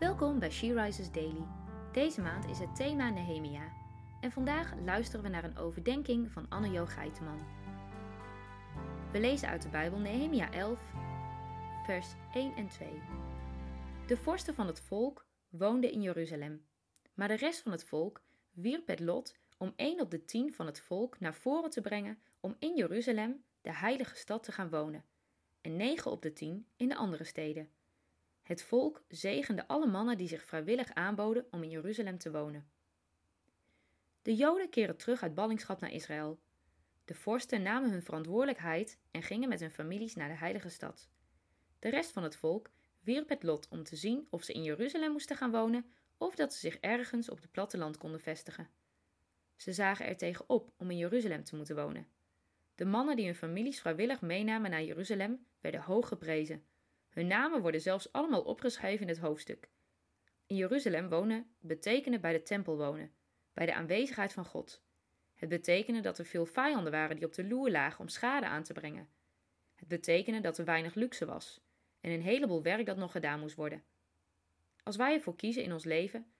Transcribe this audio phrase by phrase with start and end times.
[0.00, 1.46] Welkom bij She Rises Daily.
[1.92, 3.72] Deze maand is het thema Nehemia.
[4.20, 7.38] En vandaag luisteren we naar een overdenking van Anne-Jo Geiteman.
[9.12, 10.78] We lezen uit de Bijbel Nehemia 11,
[11.84, 12.88] vers 1 en 2.
[14.06, 16.66] De vorsten van het volk woonden in Jeruzalem.
[17.14, 20.66] Maar de rest van het volk wierp het lot om één op de tien van
[20.66, 25.04] het volk naar voren te brengen om in Jeruzalem, de heilige stad, te gaan wonen,
[25.60, 27.70] en negen op de tien in de andere steden.
[28.50, 32.70] Het volk zegende alle mannen die zich vrijwillig aanboden om in Jeruzalem te wonen.
[34.22, 36.40] De Joden keren terug uit ballingschap naar Israël.
[37.04, 41.10] De vorsten namen hun verantwoordelijkheid en gingen met hun families naar de heilige stad.
[41.78, 42.70] De rest van het volk
[43.00, 46.54] wierp het lot om te zien of ze in Jeruzalem moesten gaan wonen of dat
[46.54, 48.68] ze zich ergens op het platteland konden vestigen.
[49.56, 52.06] Ze zagen er tegen op om in Jeruzalem te moeten wonen.
[52.74, 56.64] De mannen die hun families vrijwillig meenamen naar Jeruzalem werden hoog geprezen.
[57.10, 59.68] Hun namen worden zelfs allemaal opgeschreven in het hoofdstuk.
[60.46, 63.12] In Jeruzalem wonen betekende bij de tempel wonen,
[63.52, 64.82] bij de aanwezigheid van God.
[65.34, 68.62] Het betekende dat er veel vijanden waren die op de loer lagen om schade aan
[68.62, 69.08] te brengen.
[69.74, 71.60] Het betekende dat er weinig luxe was
[72.00, 73.84] en een heleboel werk dat nog gedaan moest worden.
[74.82, 76.32] Als wij ervoor kiezen in ons leven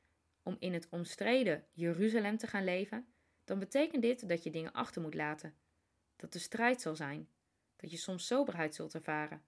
[0.42, 3.06] om in het omstreden Jeruzalem te gaan leven,
[3.44, 5.54] dan betekent dit dat je dingen achter moet laten.
[6.16, 7.28] Dat er strijd zal zijn,
[7.76, 9.42] dat je soms soberheid zult ervaren.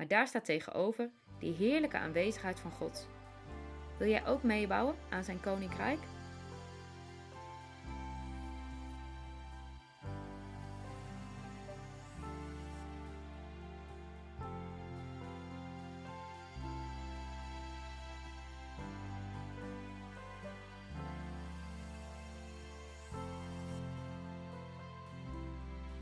[0.00, 3.08] Maar daar staat tegenover die heerlijke aanwezigheid van God.
[3.98, 5.98] Wil jij ook meebouwen aan zijn koninkrijk?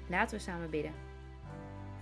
[0.08, 0.92] Laten we samen bidden.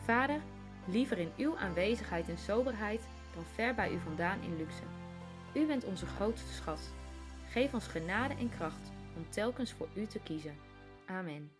[0.04, 0.40] Vader,
[0.86, 3.00] liever in uw aanwezigheid en soberheid
[3.34, 4.82] dan ver bij u vandaan in luxe.
[5.54, 6.92] U bent onze grootste schat.
[7.50, 10.56] Geef ons genade en kracht om telkens voor u te kiezen.
[11.06, 11.52] Amen.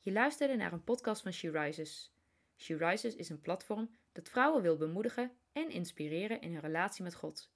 [0.00, 2.12] Je luisterde naar een podcast van She Rises.
[2.56, 7.14] She Rises is een platform dat vrouwen wil bemoedigen en inspireren in hun relatie met
[7.14, 7.52] God.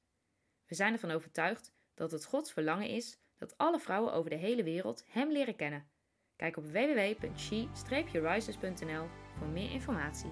[0.66, 4.62] We zijn ervan overtuigd dat het Gods verlangen is dat alle vrouwen over de hele
[4.62, 5.88] wereld Hem leren kennen
[6.36, 10.30] Kijk op www.she-rises.nl voor meer informatie.